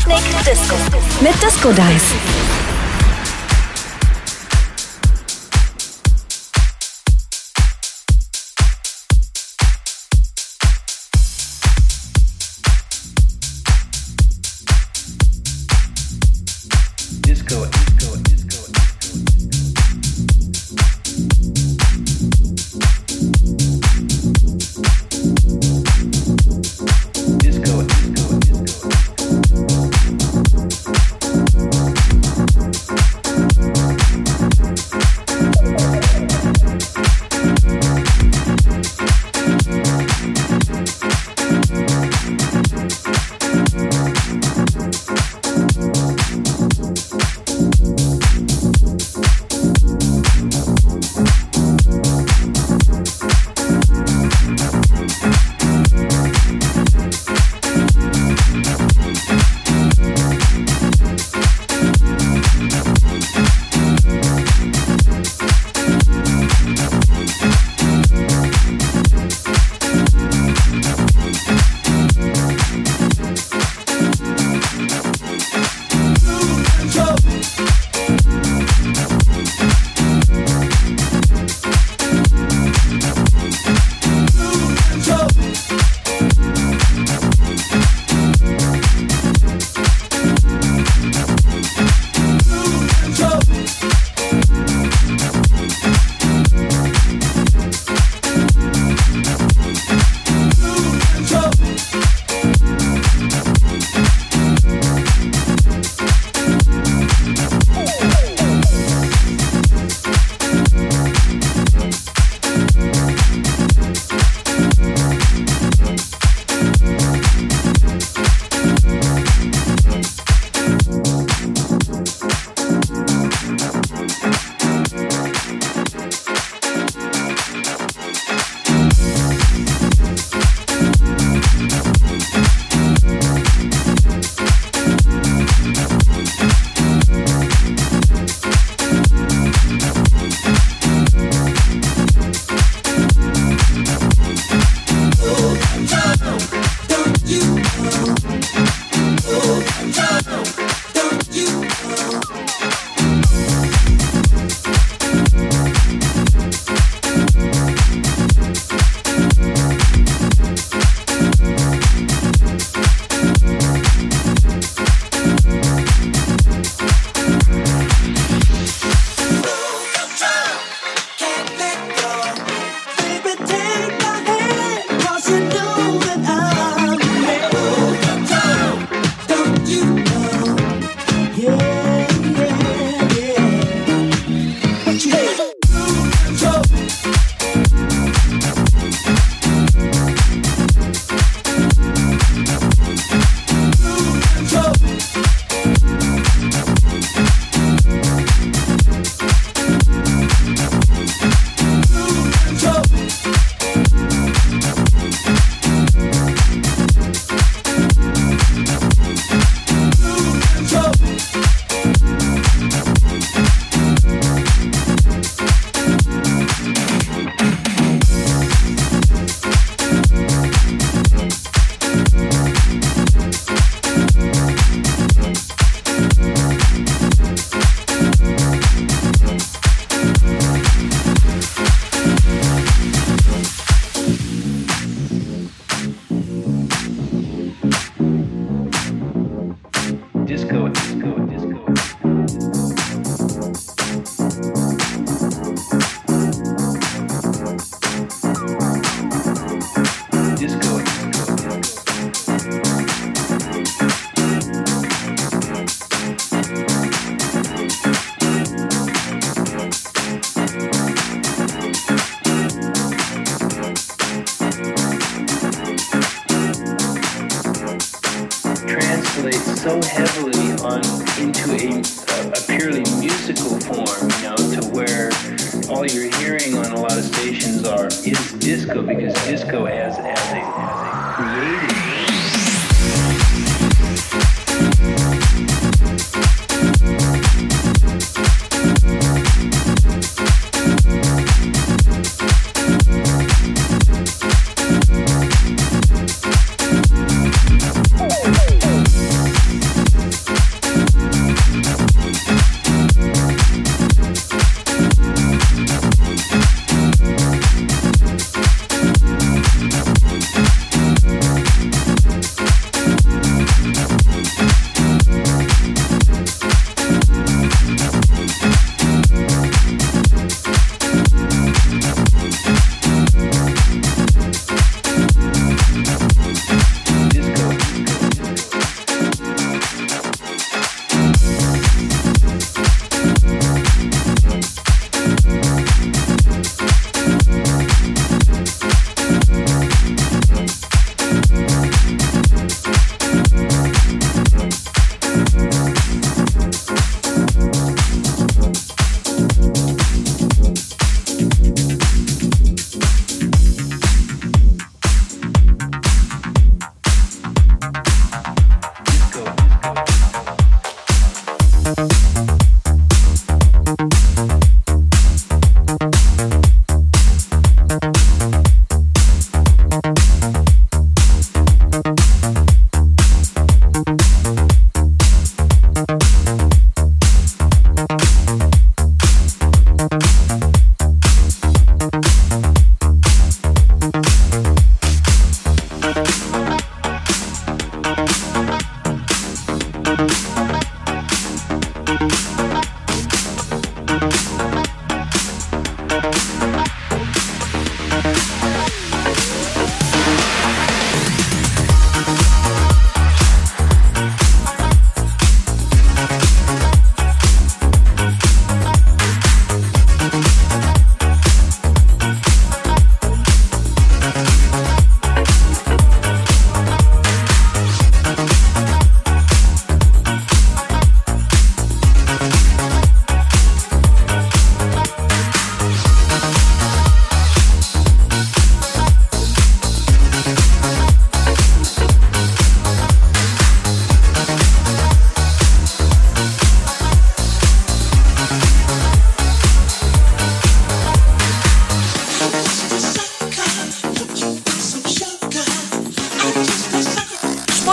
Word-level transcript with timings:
Sputnik 0.00 0.44
Disco. 0.44 0.76
Mit 1.20 1.42
Disco 1.42 1.70
Dice. 1.70 2.77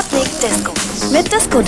Sputnik 0.05 0.39
Disco. 0.39 0.73
Mit 1.11 1.31
Disco 1.31 1.61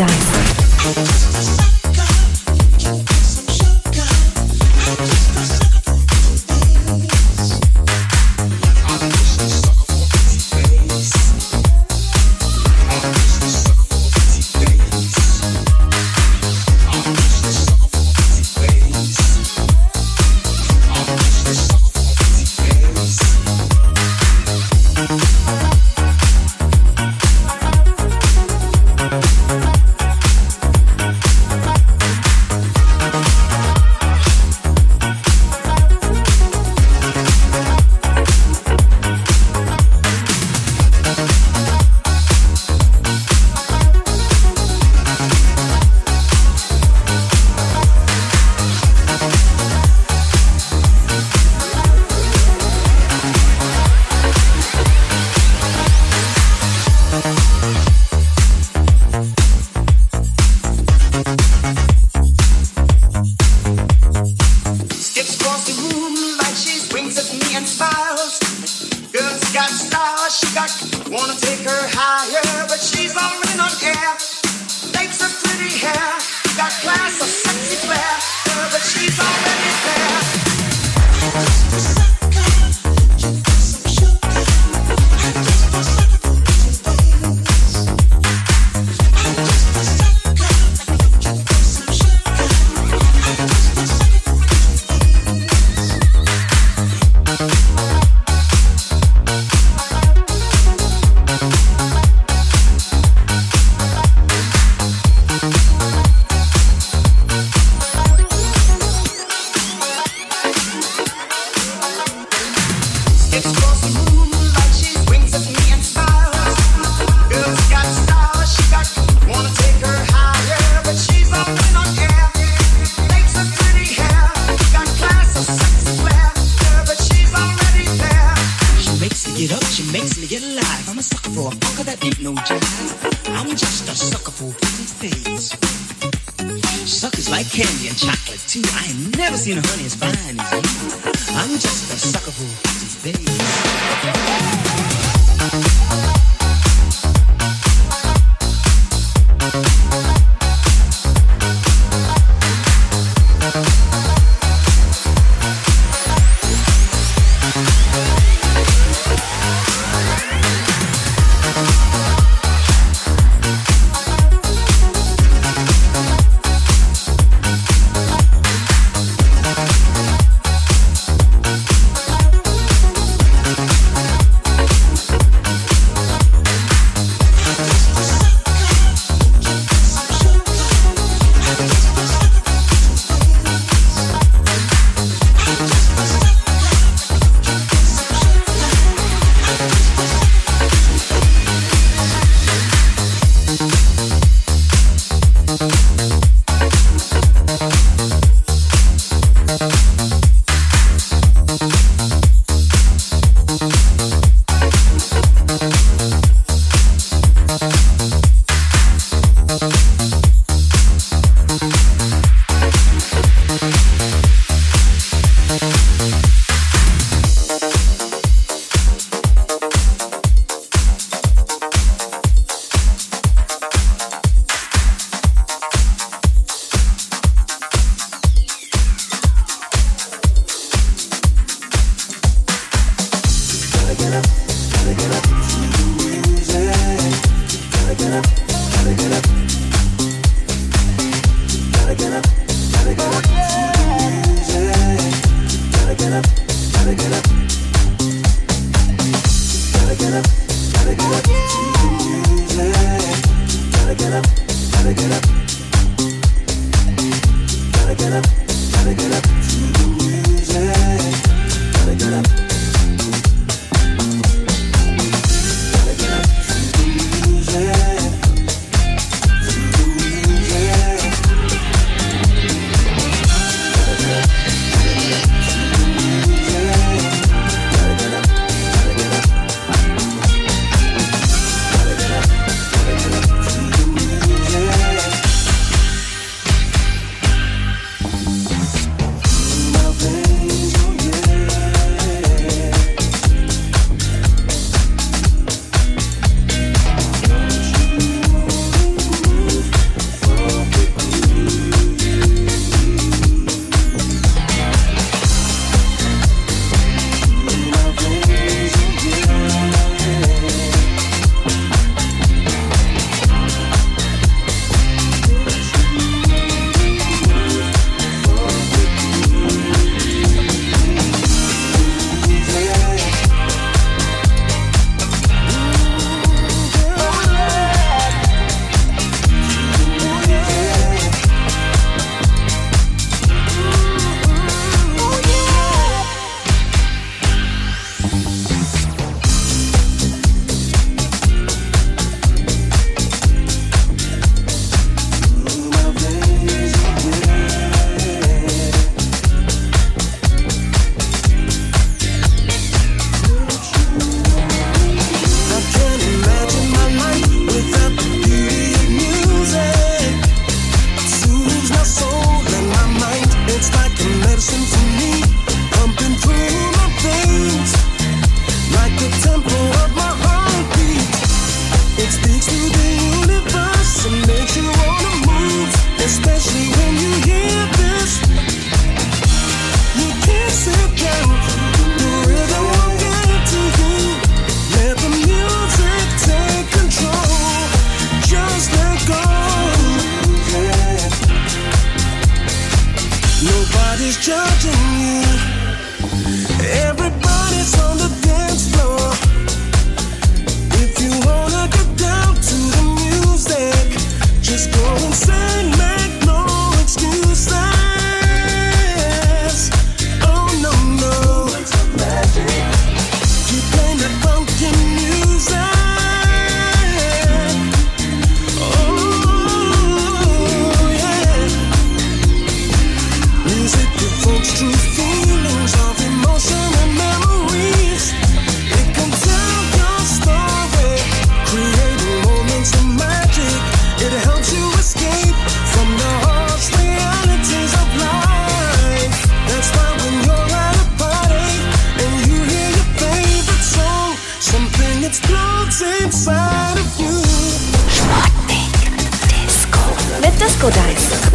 Dice. 450.69 451.26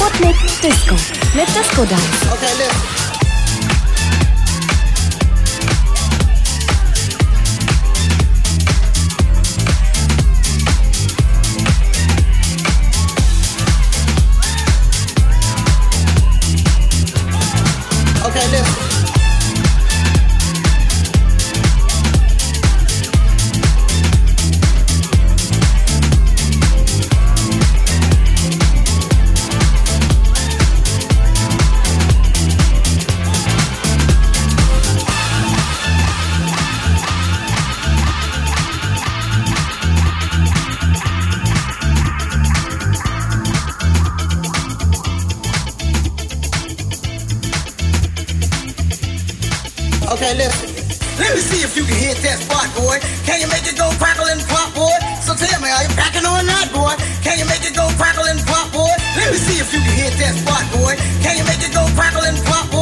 Sputnik 0.00 0.36
Disco 0.62 0.94
mit 1.34 1.46
Disco 1.54 1.84
Dance. 1.84 2.32
Okay, 2.32 3.09
boy? 52.90 52.98
Can 53.22 53.40
you 53.40 53.48
make 53.48 53.66
it 53.70 53.78
go 53.78 53.88
crackle 54.02 54.26
and 54.26 54.42
pop, 54.50 54.74
boy? 54.74 54.98
So 55.22 55.34
tell 55.34 55.60
me, 55.62 55.70
are 55.70 55.82
you 55.86 55.92
packing 55.94 56.26
or 56.26 56.42
not, 56.42 56.66
boy? 56.74 56.94
Can 57.22 57.38
you 57.38 57.46
make 57.46 57.62
it 57.62 57.74
go 57.74 57.86
crackle 57.94 58.26
and 58.26 58.40
pop, 58.46 58.72
boy? 58.72 58.94
Let 59.16 59.30
me 59.30 59.38
see 59.38 59.58
if 59.62 59.72
you 59.72 59.80
can 59.80 59.94
hit 59.94 60.14
that 60.18 60.34
spot, 60.34 60.64
boy. 60.74 60.94
Can 61.22 61.38
you 61.38 61.44
make 61.46 61.62
it 61.62 61.72
go 61.72 61.86
crackle 61.94 62.24
and 62.26 62.38
pop, 62.46 62.70
boy? 62.70 62.79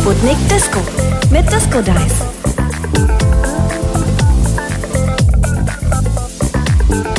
Sputnik 0.00 0.38
Disco 0.48 0.80
mit 1.30 1.46
Disco 1.50 1.82
Dice. 1.82 2.24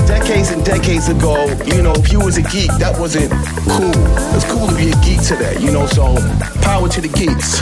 Decades 0.08 0.50
and 0.50 0.66
decades 0.66 1.08
ago, 1.08 1.46
you 1.68 1.84
know, 1.84 1.94
if 1.94 2.12
you 2.12 2.20
was 2.20 2.38
a 2.38 2.42
geek, 2.42 2.72
that 2.80 2.98
wasn't 2.98 3.32
cool. 3.70 3.94
It's 4.36 4.46
cool 4.52 4.68
to 4.68 4.76
be 4.76 4.90
a 4.90 4.96
geek 5.06 5.22
today, 5.22 5.56
you 5.60 5.72
know, 5.72 5.86
so 5.86 6.16
power 6.62 6.90
to 6.90 7.02
the 7.02 7.10
geeks. 7.10 7.62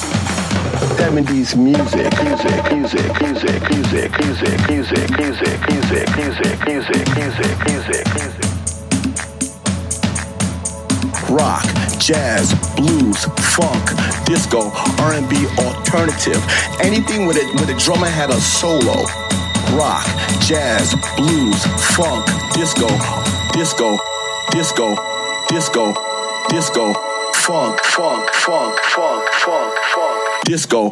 70s 1.11 1.57
music, 1.57 2.07
music, 2.23 2.71
music, 2.71 3.21
music, 3.21 3.59
music, 3.67 4.11
music, 4.17 4.69
music, 4.69 5.09
music, 5.19 5.59
music, 5.67 6.07
music, 6.15 6.55
music, 6.65 7.05
music, 7.17 7.51
music, 7.67 8.05
music. 8.15 8.45
Rock, 11.29 11.65
jazz, 11.99 12.53
blues, 12.77 13.25
funk, 13.51 13.91
disco, 14.23 14.71
R&B, 15.03 15.47
alternative, 15.59 16.39
anything 16.79 17.25
with 17.25 17.35
it 17.35 17.51
with 17.59 17.67
a 17.67 17.77
drummer 17.77 18.07
had 18.07 18.29
a 18.29 18.39
solo. 18.39 19.03
Rock, 19.75 20.07
jazz, 20.39 20.95
blues, 21.17 21.61
funk, 21.91 22.25
disco, 22.55 22.87
disco, 23.51 23.99
disco, 24.51 24.95
disco, 25.49 25.93
disco, 26.47 26.93
funk, 27.35 27.83
funk, 27.83 28.29
funk, 28.31 28.79
funk, 28.79 29.27
funk, 29.33 29.77
funk. 29.93 30.20
Disco. 30.45 30.89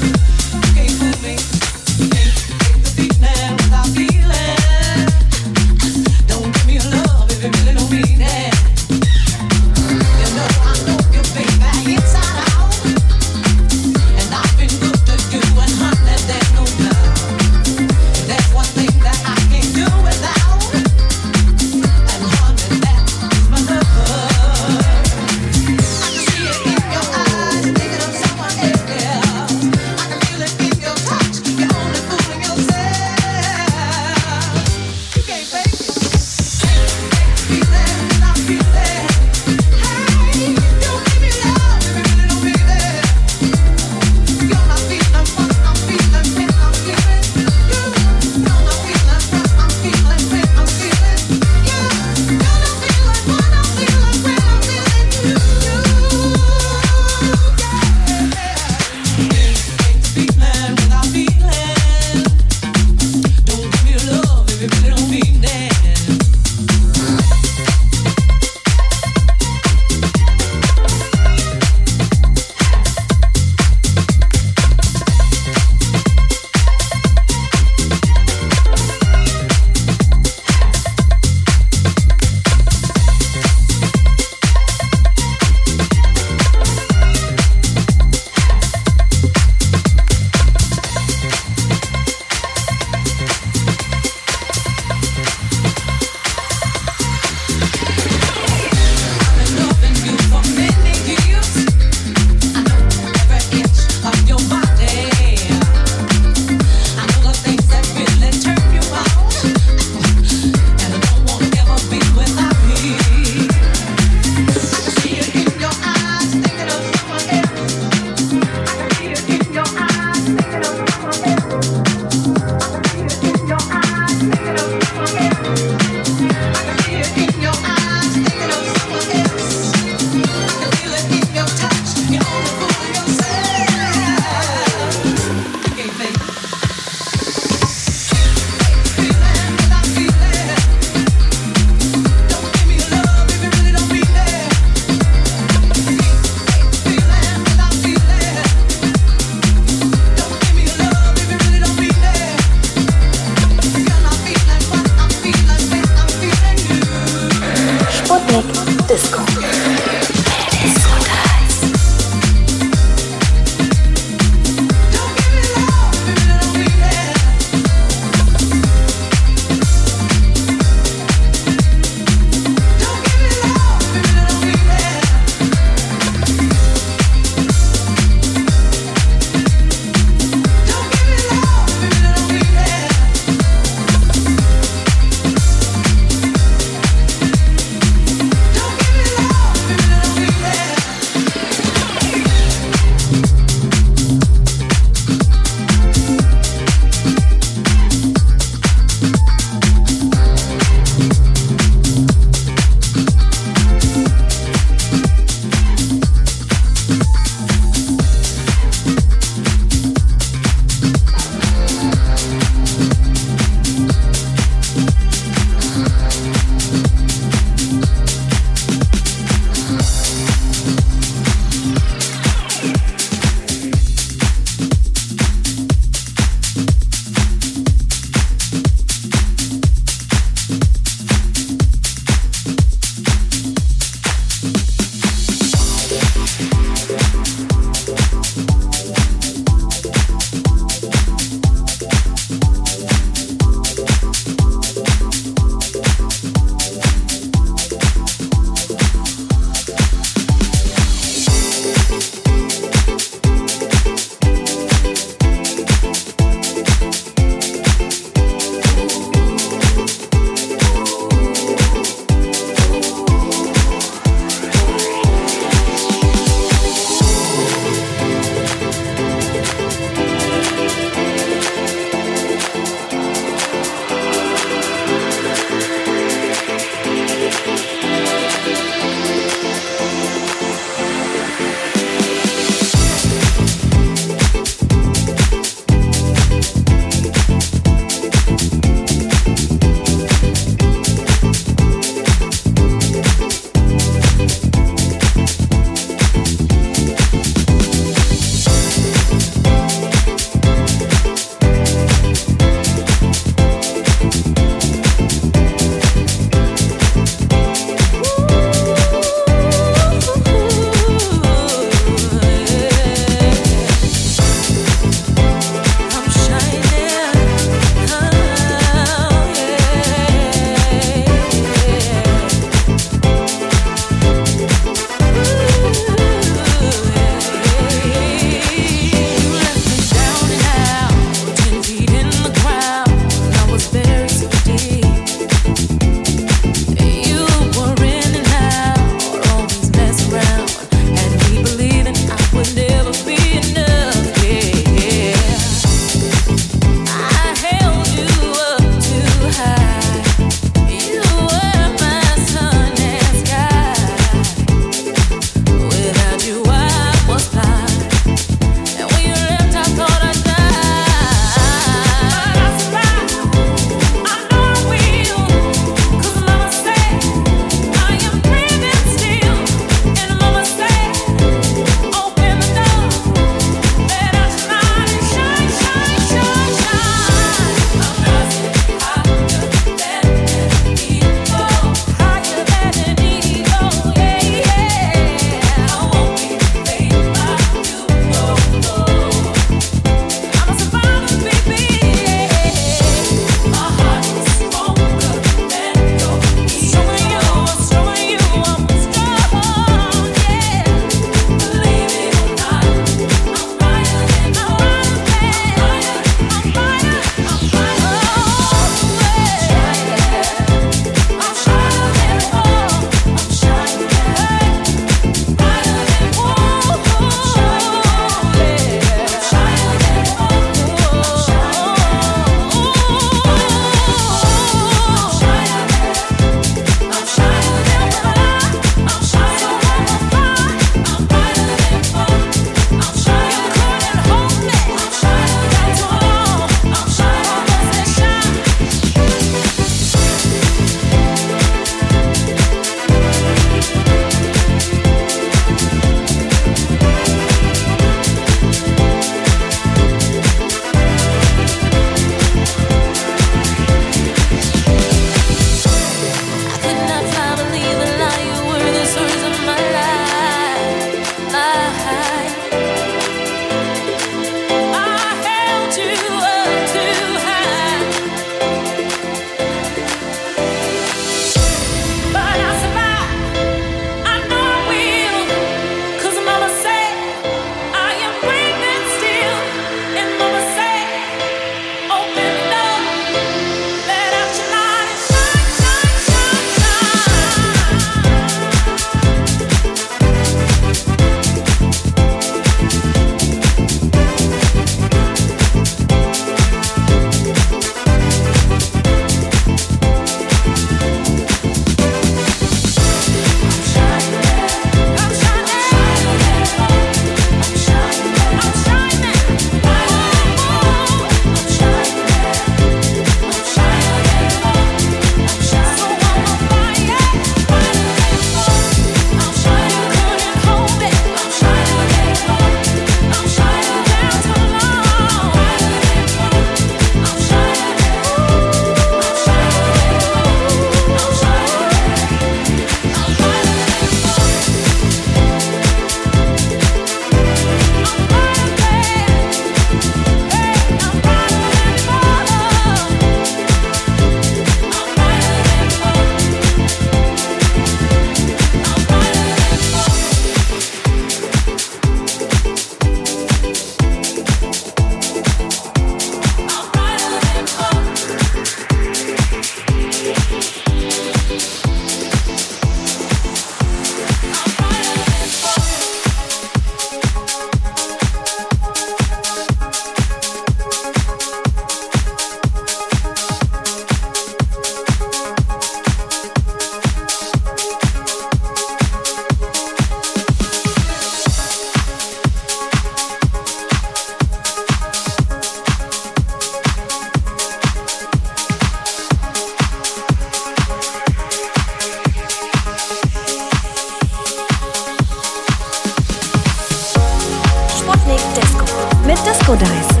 Mit 599.11 599.25
Disco 599.25 599.55
Dice. 599.55 600.00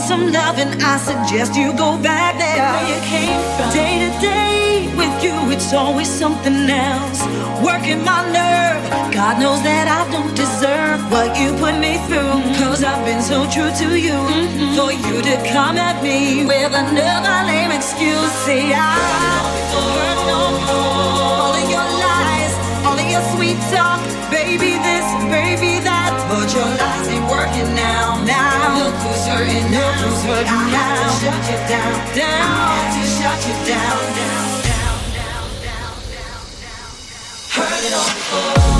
Want 0.00 0.08
some 0.08 0.32
loving, 0.32 0.80
I 0.82 0.96
suggest 0.98 1.54
you 1.54 1.72
go 1.72 1.98
back 2.02 2.38
there. 2.38 2.56
Where 2.56 2.88
you 2.88 3.00
came 3.04 3.40
from. 3.56 3.72
Day 3.72 3.94
to 4.04 4.10
day 4.20 4.94
with 4.96 5.24
you, 5.24 5.34
it's 5.52 5.72
always 5.72 6.08
something 6.08 6.68
else. 6.70 7.20
Working 7.62 8.04
my 8.04 8.22
nerve. 8.32 9.12
God 9.12 9.40
knows 9.40 9.62
that 9.62 9.86
I 9.88 10.00
don't 10.12 10.34
deserve 10.34 11.00
what 11.10 11.36
you 11.38 11.52
put 11.58 11.76
me 11.78 11.98
through. 12.08 12.36
Cause 12.60 12.82
I've 12.84 13.04
been 13.04 13.22
so 13.22 13.44
true 13.50 13.72
to 13.82 13.98
you. 13.98 14.16
Mm-hmm. 14.16 14.76
For 14.76 14.92
you 14.92 15.22
to 15.22 15.36
come 15.52 15.76
at 15.76 16.02
me 16.02 16.46
with 16.46 16.72
another 16.72 17.36
lame 17.46 17.72
excuse. 17.72 18.32
See, 18.44 18.72
I 18.72 20.09
baby 24.30 24.78
this, 24.78 25.06
baby 25.28 25.82
that. 25.84 26.14
But 26.30 26.48
your 26.54 26.70
lies 26.78 27.08
ain't 27.10 27.26
working 27.26 27.74
now. 27.74 28.22
Now 28.24 28.78
look 28.78 28.94
who's 29.02 29.26
hurting 29.26 29.70
now. 29.70 29.90
Look 30.00 30.14
who's 30.14 30.22
hurting 30.24 30.46
I 30.46 30.70
now. 30.70 30.80
had 30.80 31.02
to 31.02 31.10
shut 31.18 31.42
you 31.50 31.58
down, 31.68 31.94
down. 32.14 32.48
I 32.48 32.70
had 32.70 32.88
to 32.94 33.02
shut 33.18 33.40
you 33.46 33.56
down, 33.66 34.00
down, 34.16 34.48
down, 34.70 34.98
down, 35.18 35.46
down, 35.66 35.94
down, 36.14 36.42
down. 36.62 36.90
Heard 37.54 37.82
it 37.84 37.94
all 37.94 38.10
before. 38.14 38.79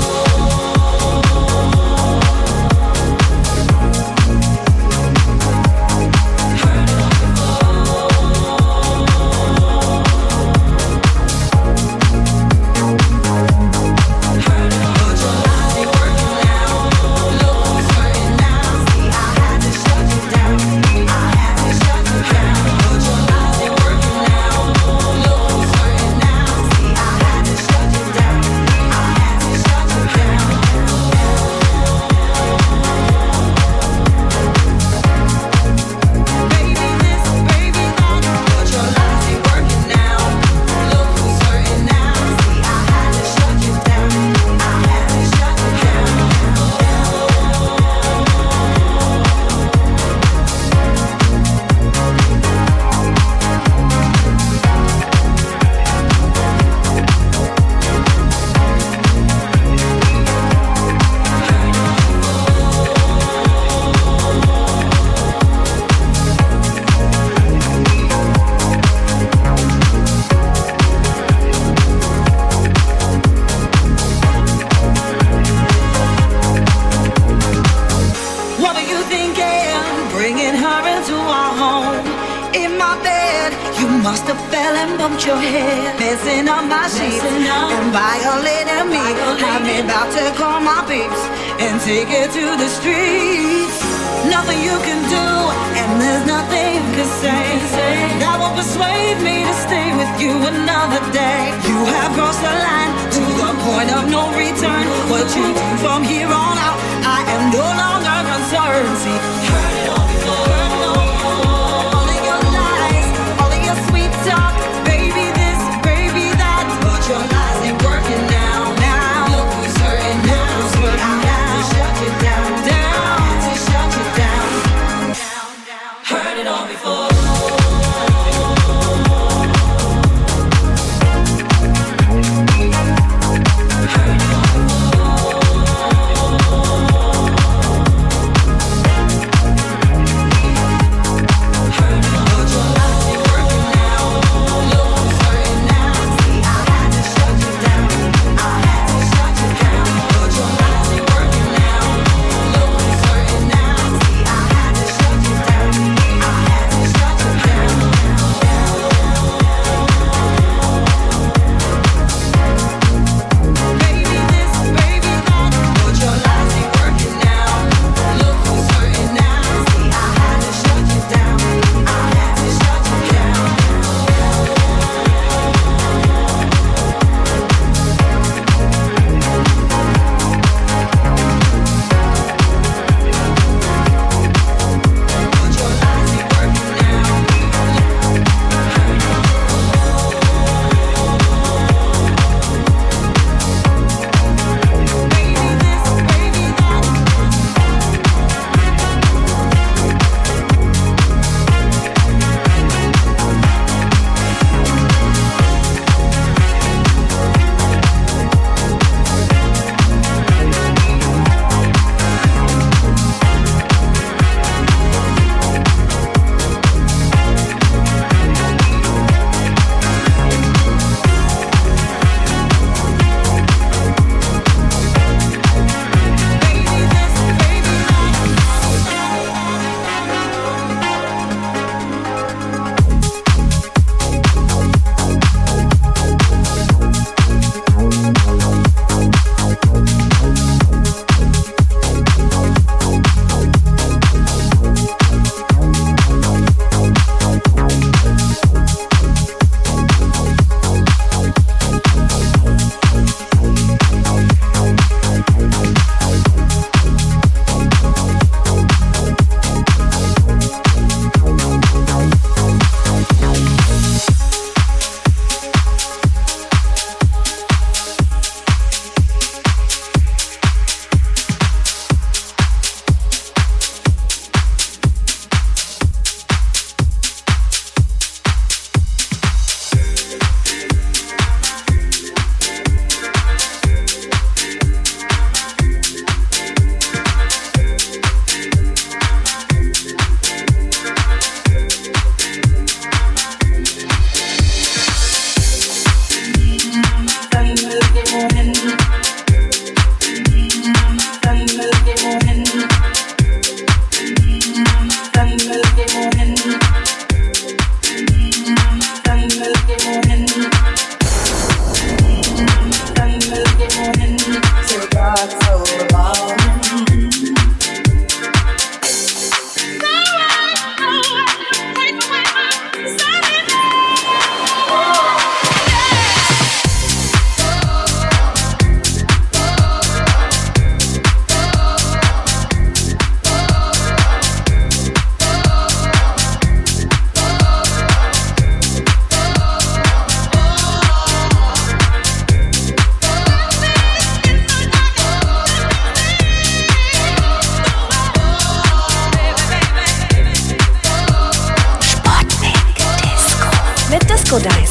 Disco 354.31 354.39
Dice. 354.39 354.70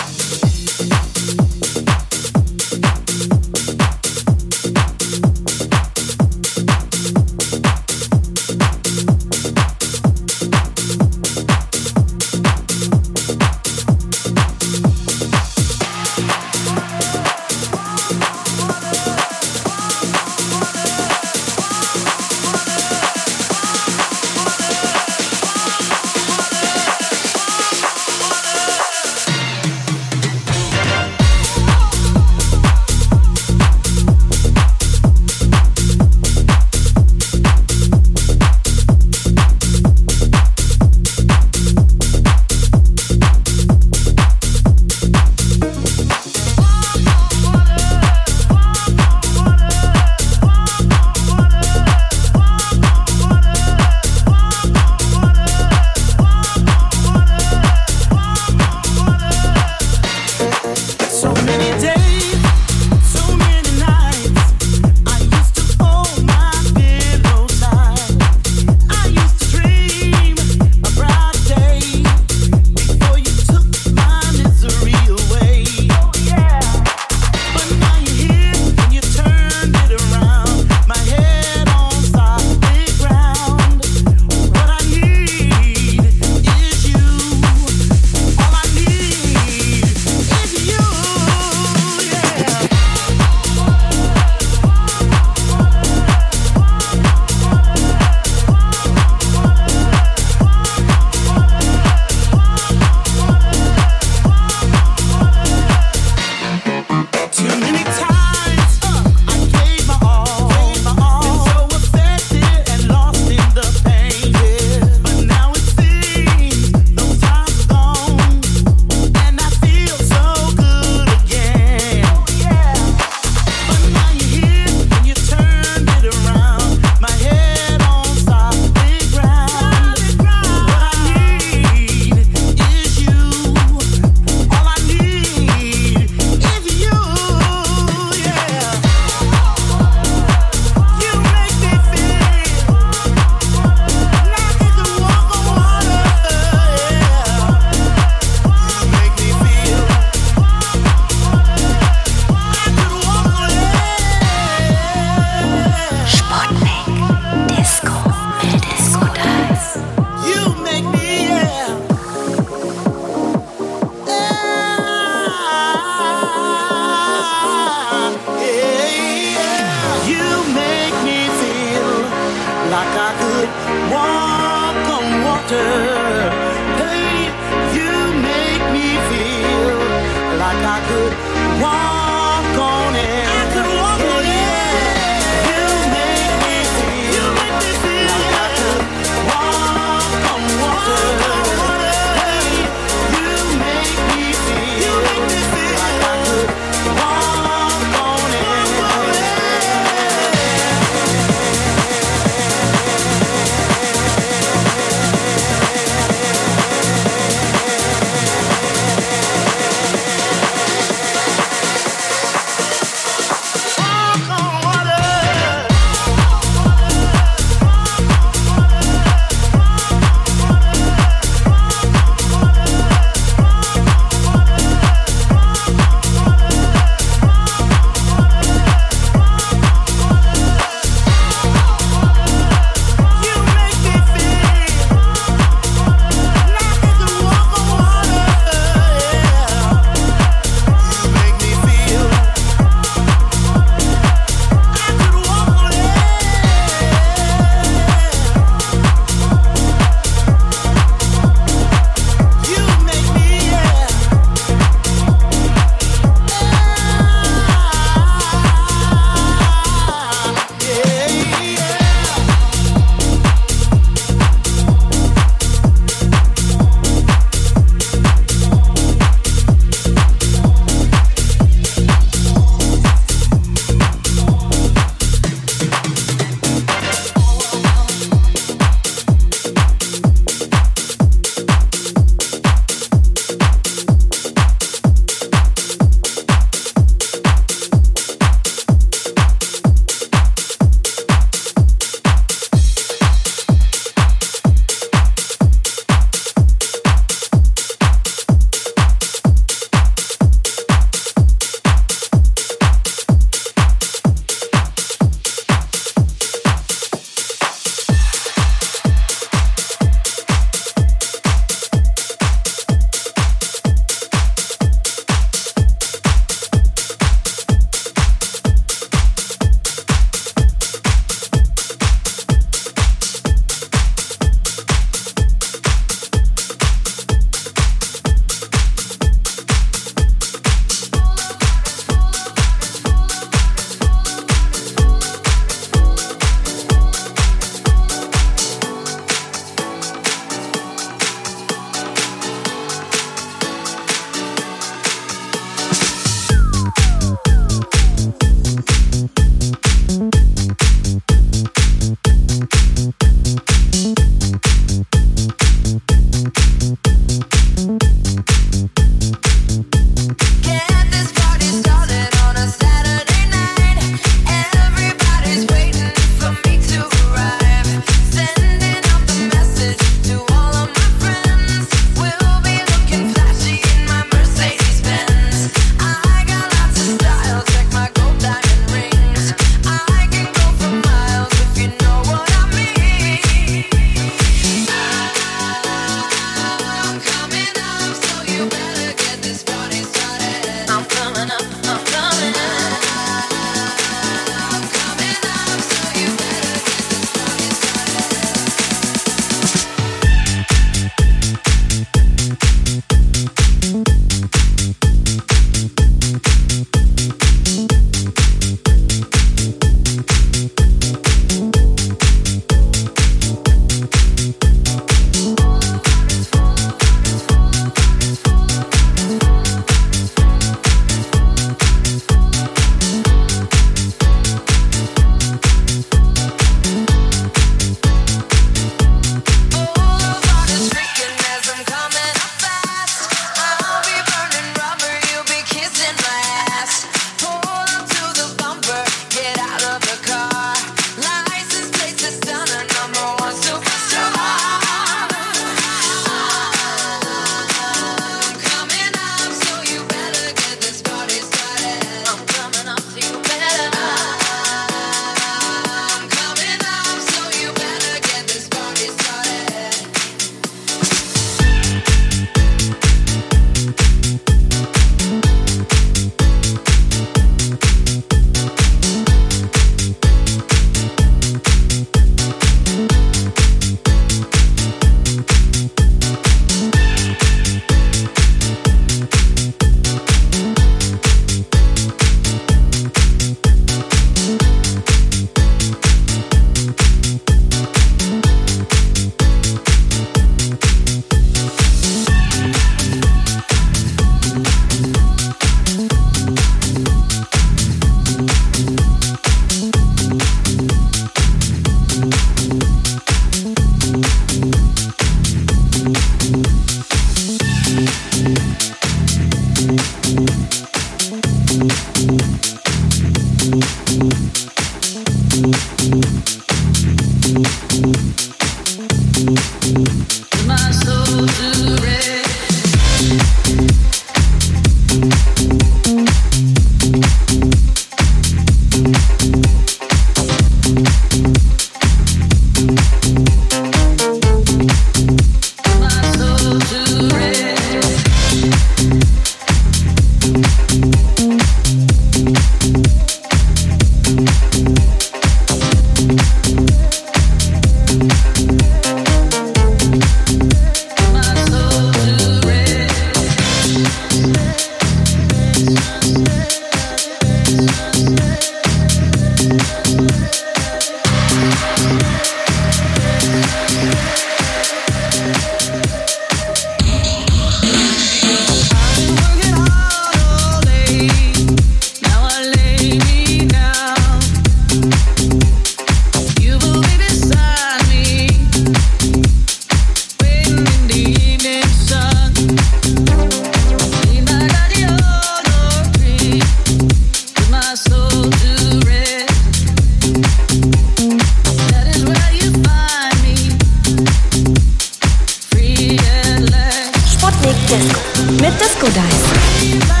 Paradise. 598.93 600.00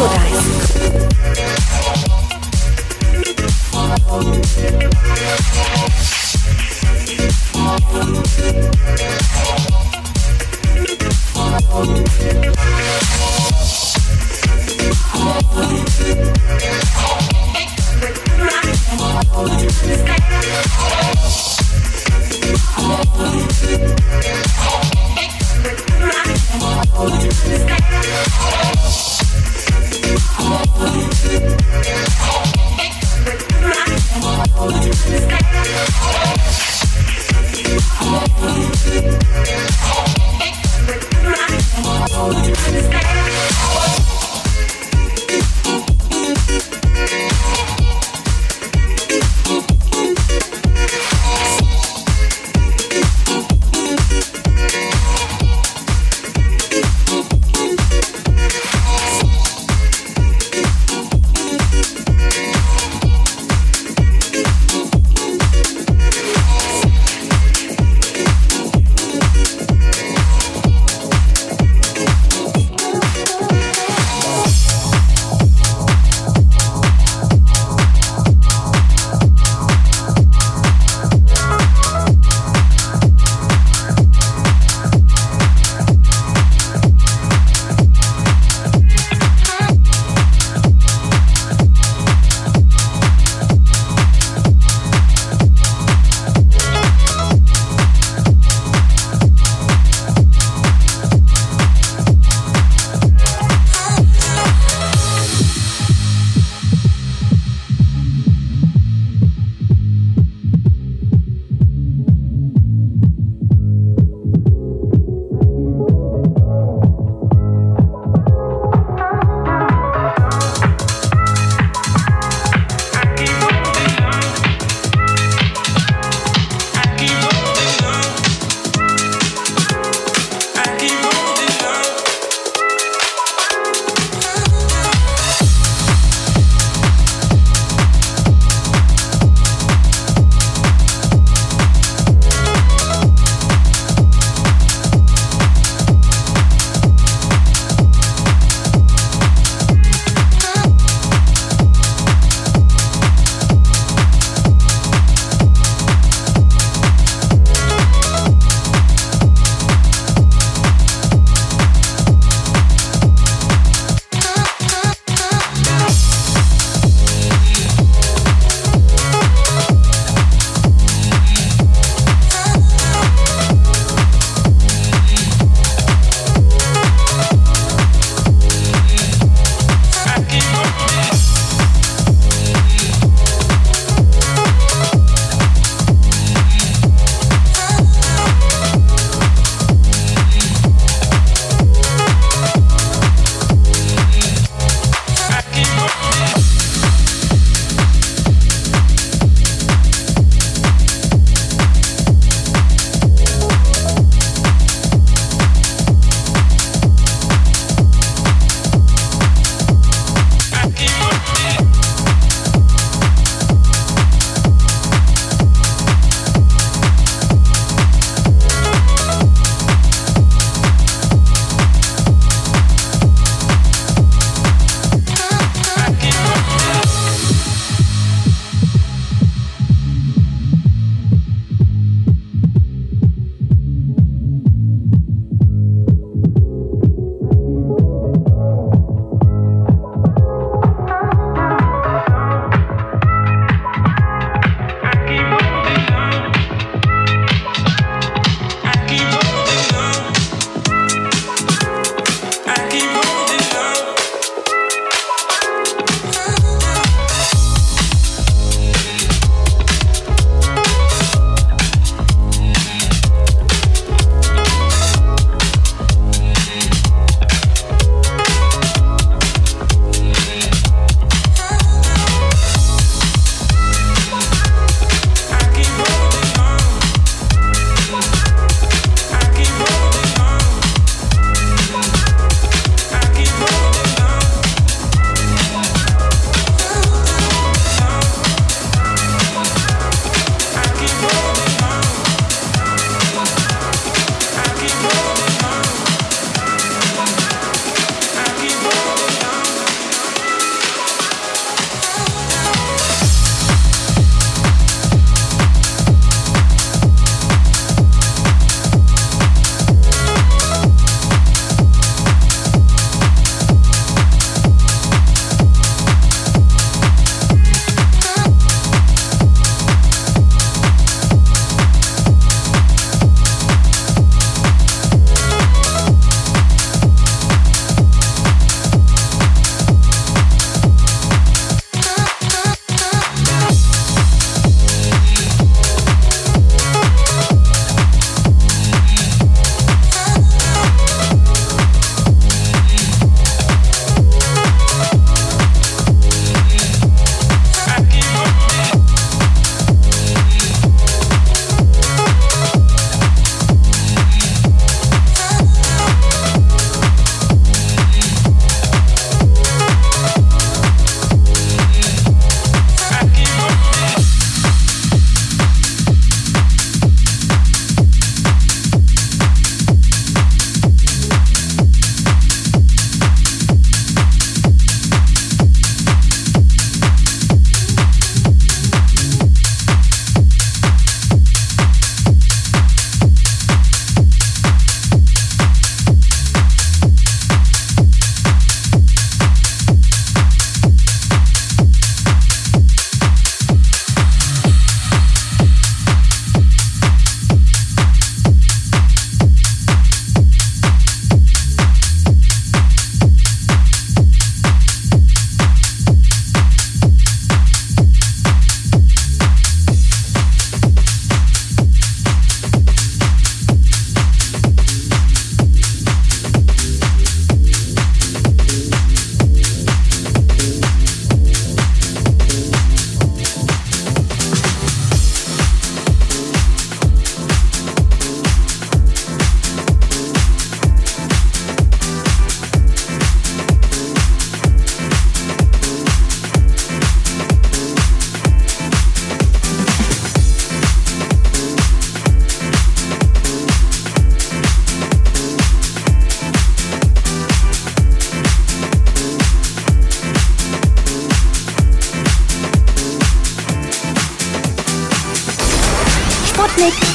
Oh, 0.00 0.64
Radio. 35.68 36.37